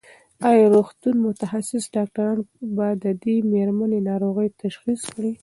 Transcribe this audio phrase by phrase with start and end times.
[0.49, 2.37] ایا د روغتون متخصص ډاکټران
[2.75, 5.33] به د دې مېرمنې ناروغي تشخیص کړي؟